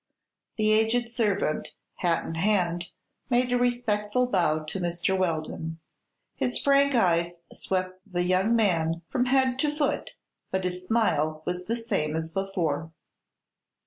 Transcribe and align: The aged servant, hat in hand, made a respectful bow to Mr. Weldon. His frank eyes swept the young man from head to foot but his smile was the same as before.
The 0.57 0.71
aged 0.71 1.09
servant, 1.09 1.75
hat 1.97 2.25
in 2.25 2.33
hand, 2.33 2.89
made 3.29 3.53
a 3.53 3.57
respectful 3.59 4.25
bow 4.25 4.63
to 4.63 4.79
Mr. 4.79 5.15
Weldon. 5.15 5.77
His 6.33 6.57
frank 6.57 6.95
eyes 6.95 7.43
swept 7.53 7.99
the 8.11 8.23
young 8.23 8.55
man 8.55 9.03
from 9.09 9.25
head 9.25 9.59
to 9.59 9.69
foot 9.69 10.15
but 10.49 10.63
his 10.63 10.83
smile 10.87 11.43
was 11.45 11.65
the 11.65 11.75
same 11.75 12.15
as 12.15 12.31
before. 12.31 12.91